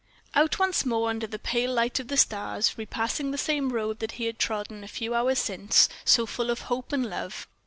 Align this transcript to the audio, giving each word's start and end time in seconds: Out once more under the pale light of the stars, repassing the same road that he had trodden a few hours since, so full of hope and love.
Out 0.33 0.57
once 0.57 0.83
more 0.83 1.11
under 1.11 1.27
the 1.27 1.37
pale 1.37 1.71
light 1.71 1.99
of 1.99 2.07
the 2.07 2.17
stars, 2.17 2.75
repassing 2.75 3.29
the 3.29 3.37
same 3.37 3.71
road 3.71 3.99
that 3.99 4.13
he 4.13 4.25
had 4.25 4.39
trodden 4.39 4.83
a 4.83 4.87
few 4.87 5.13
hours 5.13 5.37
since, 5.37 5.89
so 6.03 6.25
full 6.25 6.49
of 6.49 6.61
hope 6.61 6.91
and 6.91 7.07
love. 7.07 7.45